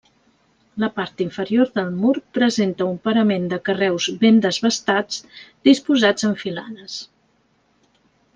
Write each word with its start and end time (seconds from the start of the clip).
La 0.83 0.87
part 0.93 1.19
inferior 1.25 1.67
del 1.75 1.91
mur 2.05 2.13
presenta 2.37 2.87
un 2.93 2.97
parament 3.09 3.45
de 3.51 3.59
carreus 3.69 4.09
ben 4.25 4.41
desbastats 4.47 5.21
disposats 5.71 6.29
en 6.31 6.35
filades. 6.47 6.99